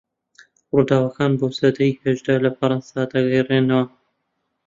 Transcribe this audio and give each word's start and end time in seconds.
رووداوەکانی 0.75 1.37
بۆ 1.39 1.47
سەدەی 1.57 1.99
هەژدە 2.03 2.35
لە 2.43 2.49
فەڕەنسا 2.57 3.01
دەگەرێنەوە 3.11 3.85